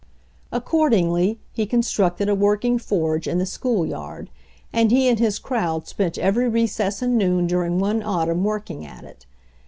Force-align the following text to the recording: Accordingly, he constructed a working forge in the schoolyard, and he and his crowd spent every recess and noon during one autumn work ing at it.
Accordingly, 0.51 1.39
he 1.51 1.67
constructed 1.67 2.27
a 2.27 2.33
working 2.33 2.79
forge 2.79 3.27
in 3.27 3.37
the 3.37 3.45
schoolyard, 3.45 4.31
and 4.73 4.89
he 4.89 5.07
and 5.07 5.19
his 5.19 5.37
crowd 5.37 5.87
spent 5.87 6.17
every 6.17 6.49
recess 6.49 7.03
and 7.03 7.19
noon 7.19 7.45
during 7.45 7.77
one 7.77 8.01
autumn 8.01 8.43
work 8.43 8.71
ing 8.71 8.83
at 8.83 9.03
it. 9.03 9.27